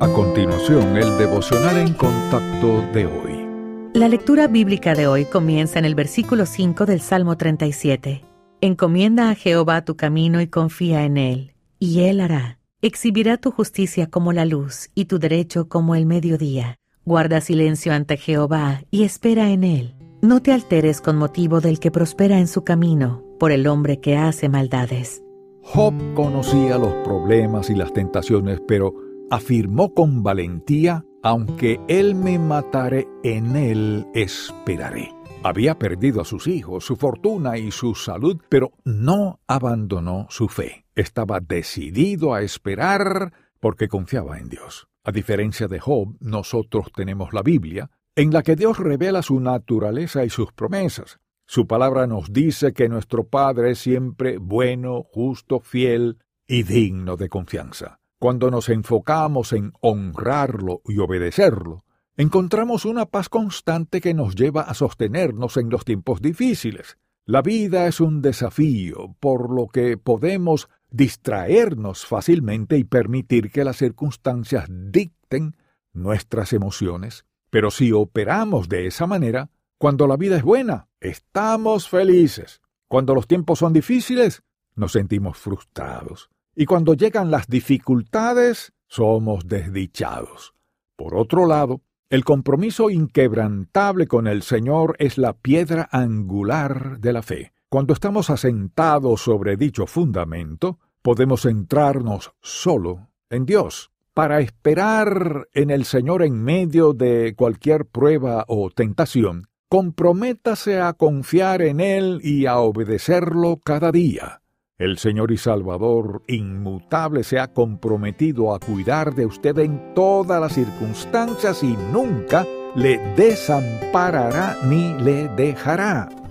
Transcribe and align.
A 0.00 0.08
continuación, 0.08 0.96
el 0.96 1.16
devocional 1.18 1.78
en 1.78 1.94
contacto 1.94 2.82
de 2.92 3.06
hoy. 3.06 3.90
La 3.94 4.08
lectura 4.08 4.48
bíblica 4.48 4.92
de 4.96 5.06
hoy 5.06 5.24
comienza 5.24 5.78
en 5.78 5.84
el 5.84 5.94
versículo 5.94 6.46
5 6.46 6.84
del 6.84 7.00
Salmo 7.00 7.36
37. 7.36 8.24
Encomienda 8.60 9.30
a 9.30 9.36
Jehová 9.36 9.84
tu 9.84 9.94
camino 9.96 10.40
y 10.40 10.48
confía 10.48 11.04
en 11.04 11.16
él, 11.16 11.54
y 11.78 12.00
él 12.00 12.20
hará. 12.20 12.58
Exhibirá 12.82 13.36
tu 13.36 13.52
justicia 13.52 14.08
como 14.08 14.32
la 14.32 14.44
luz 14.44 14.90
y 14.96 15.04
tu 15.04 15.20
derecho 15.20 15.68
como 15.68 15.94
el 15.94 16.06
mediodía. 16.06 16.80
Guarda 17.04 17.40
silencio 17.40 17.92
ante 17.92 18.16
Jehová 18.16 18.82
y 18.90 19.04
espera 19.04 19.50
en 19.50 19.62
él. 19.62 19.94
No 20.22 20.42
te 20.42 20.52
alteres 20.52 21.00
con 21.00 21.16
motivo 21.16 21.60
del 21.60 21.78
que 21.78 21.92
prospera 21.92 22.40
en 22.40 22.48
su 22.48 22.64
camino, 22.64 23.22
por 23.38 23.52
el 23.52 23.68
hombre 23.68 24.00
que 24.00 24.16
hace 24.16 24.48
maldades. 24.48 25.22
Job 25.62 25.94
conocía 26.14 26.78
los 26.78 26.92
problemas 27.04 27.70
y 27.70 27.76
las 27.76 27.92
tentaciones, 27.92 28.60
pero 28.66 29.03
afirmó 29.34 29.94
con 29.94 30.22
valentía, 30.22 31.04
aunque 31.24 31.80
él 31.88 32.14
me 32.14 32.38
matare, 32.38 33.08
en 33.24 33.56
él 33.56 34.06
esperaré. 34.14 35.10
Había 35.42 35.76
perdido 35.76 36.20
a 36.20 36.24
sus 36.24 36.46
hijos, 36.46 36.84
su 36.84 36.94
fortuna 36.94 37.58
y 37.58 37.72
su 37.72 37.96
salud, 37.96 38.40
pero 38.48 38.70
no 38.84 39.40
abandonó 39.48 40.28
su 40.30 40.48
fe. 40.48 40.86
Estaba 40.94 41.40
decidido 41.40 42.32
a 42.32 42.42
esperar 42.42 43.32
porque 43.58 43.88
confiaba 43.88 44.38
en 44.38 44.48
Dios. 44.48 44.86
A 45.02 45.10
diferencia 45.10 45.66
de 45.66 45.80
Job, 45.80 46.16
nosotros 46.20 46.92
tenemos 46.94 47.32
la 47.32 47.42
Biblia, 47.42 47.90
en 48.14 48.32
la 48.32 48.44
que 48.44 48.54
Dios 48.54 48.78
revela 48.78 49.22
su 49.22 49.40
naturaleza 49.40 50.24
y 50.24 50.30
sus 50.30 50.52
promesas. 50.52 51.18
Su 51.44 51.66
palabra 51.66 52.06
nos 52.06 52.32
dice 52.32 52.72
que 52.72 52.88
nuestro 52.88 53.26
Padre 53.26 53.72
es 53.72 53.80
siempre 53.80 54.38
bueno, 54.38 55.02
justo, 55.02 55.58
fiel 55.58 56.18
y 56.46 56.62
digno 56.62 57.16
de 57.16 57.28
confianza. 57.28 57.98
Cuando 58.18 58.50
nos 58.50 58.68
enfocamos 58.68 59.52
en 59.52 59.72
honrarlo 59.80 60.82
y 60.86 60.98
obedecerlo, 60.98 61.84
encontramos 62.16 62.84
una 62.84 63.06
paz 63.06 63.28
constante 63.28 64.00
que 64.00 64.14
nos 64.14 64.34
lleva 64.34 64.62
a 64.62 64.74
sostenernos 64.74 65.56
en 65.56 65.68
los 65.68 65.84
tiempos 65.84 66.22
difíciles. 66.22 66.98
La 67.26 67.42
vida 67.42 67.86
es 67.86 68.00
un 68.00 68.22
desafío, 68.22 69.16
por 69.18 69.50
lo 69.50 69.66
que 69.66 69.96
podemos 69.96 70.68
distraernos 70.90 72.06
fácilmente 72.06 72.78
y 72.78 72.84
permitir 72.84 73.50
que 73.50 73.64
las 73.64 73.76
circunstancias 73.76 74.66
dicten 74.68 75.56
nuestras 75.92 76.52
emociones. 76.52 77.24
Pero 77.50 77.70
si 77.70 77.92
operamos 77.92 78.68
de 78.68 78.86
esa 78.86 79.06
manera, 79.06 79.50
cuando 79.78 80.06
la 80.06 80.16
vida 80.16 80.36
es 80.36 80.42
buena, 80.42 80.88
estamos 81.00 81.88
felices. 81.88 82.60
Cuando 82.88 83.14
los 83.14 83.26
tiempos 83.26 83.58
son 83.58 83.72
difíciles, 83.72 84.42
nos 84.76 84.92
sentimos 84.92 85.38
frustrados. 85.38 86.30
Y 86.56 86.66
cuando 86.66 86.94
llegan 86.94 87.30
las 87.30 87.48
dificultades, 87.48 88.72
somos 88.86 89.46
desdichados. 89.46 90.54
Por 90.96 91.16
otro 91.16 91.46
lado, 91.46 91.80
el 92.10 92.24
compromiso 92.24 92.90
inquebrantable 92.90 94.06
con 94.06 94.28
el 94.28 94.42
Señor 94.42 94.94
es 94.98 95.18
la 95.18 95.32
piedra 95.32 95.88
angular 95.90 97.00
de 97.00 97.12
la 97.12 97.22
fe. 97.22 97.52
Cuando 97.68 97.92
estamos 97.92 98.30
asentados 98.30 99.22
sobre 99.22 99.56
dicho 99.56 99.86
fundamento, 99.88 100.78
podemos 101.02 101.42
centrarnos 101.42 102.32
solo 102.40 103.08
en 103.30 103.46
Dios. 103.46 103.90
Para 104.12 104.38
esperar 104.38 105.48
en 105.54 105.70
el 105.70 105.84
Señor 105.84 106.22
en 106.22 106.40
medio 106.40 106.92
de 106.92 107.34
cualquier 107.34 107.86
prueba 107.86 108.44
o 108.46 108.70
tentación, 108.70 109.48
comprométase 109.68 110.80
a 110.80 110.92
confiar 110.92 111.62
en 111.62 111.80
Él 111.80 112.20
y 112.22 112.46
a 112.46 112.58
obedecerlo 112.58 113.58
cada 113.64 113.90
día. 113.90 114.43
El 114.76 114.98
Señor 114.98 115.30
y 115.30 115.36
Salvador 115.36 116.24
inmutable 116.26 117.22
se 117.22 117.38
ha 117.38 117.52
comprometido 117.52 118.52
a 118.52 118.58
cuidar 118.58 119.14
de 119.14 119.24
usted 119.24 119.56
en 119.58 119.94
todas 119.94 120.40
las 120.40 120.52
circunstancias 120.52 121.62
y 121.62 121.76
nunca 121.92 122.44
le 122.74 122.98
desamparará 123.14 124.56
ni 124.64 124.92
le 124.94 125.28
dejará. 125.28 126.23